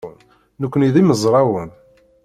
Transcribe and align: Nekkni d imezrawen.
Nekkni 0.61 0.89
d 0.93 0.95
imezrawen. 1.01 1.69